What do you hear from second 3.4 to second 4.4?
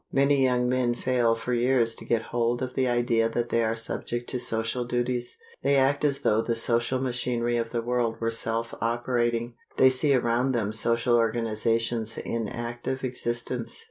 they are subject to